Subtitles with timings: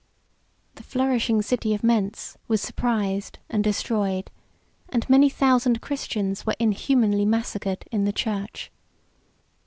[0.77, 4.31] The flourishing city of Mentz was surprised and destroyed;
[4.89, 8.71] and many thousand Christians were inhumanly massacred in the church.